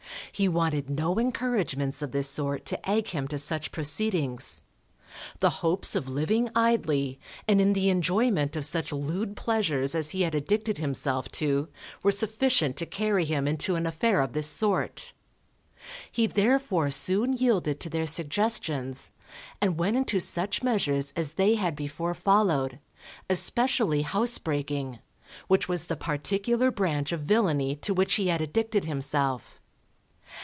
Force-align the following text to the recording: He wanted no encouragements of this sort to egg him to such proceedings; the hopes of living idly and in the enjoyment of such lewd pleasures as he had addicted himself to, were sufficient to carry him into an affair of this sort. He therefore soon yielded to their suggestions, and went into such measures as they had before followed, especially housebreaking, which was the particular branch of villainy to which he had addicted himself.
He 0.33 0.47
wanted 0.47 0.89
no 0.89 1.19
encouragements 1.19 2.01
of 2.01 2.13
this 2.13 2.27
sort 2.27 2.65
to 2.65 2.89
egg 2.89 3.09
him 3.09 3.27
to 3.27 3.37
such 3.37 3.71
proceedings; 3.71 4.63
the 5.39 5.51
hopes 5.61 5.93
of 5.95 6.09
living 6.09 6.49
idly 6.55 7.19
and 7.47 7.61
in 7.61 7.73
the 7.73 7.89
enjoyment 7.89 8.55
of 8.55 8.65
such 8.65 8.91
lewd 8.91 9.35
pleasures 9.37 9.93
as 9.93 10.11
he 10.11 10.21
had 10.23 10.33
addicted 10.33 10.79
himself 10.79 11.29
to, 11.33 11.67
were 12.01 12.11
sufficient 12.13 12.75
to 12.77 12.87
carry 12.87 13.23
him 13.25 13.47
into 13.47 13.75
an 13.75 13.85
affair 13.85 14.19
of 14.21 14.33
this 14.33 14.47
sort. 14.47 15.13
He 16.11 16.25
therefore 16.25 16.89
soon 16.89 17.33
yielded 17.33 17.79
to 17.81 17.89
their 17.91 18.07
suggestions, 18.07 19.11
and 19.61 19.77
went 19.77 19.95
into 19.97 20.19
such 20.19 20.63
measures 20.63 21.11
as 21.15 21.33
they 21.33 21.53
had 21.53 21.75
before 21.75 22.15
followed, 22.15 22.79
especially 23.29 24.01
housebreaking, 24.03 24.97
which 25.47 25.69
was 25.69 25.85
the 25.85 25.95
particular 25.97 26.71
branch 26.71 27.11
of 27.11 27.19
villainy 27.19 27.75
to 27.75 27.93
which 27.93 28.15
he 28.15 28.27
had 28.27 28.41
addicted 28.41 28.85
himself. 28.85 29.59